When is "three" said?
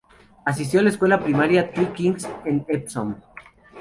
1.71-1.93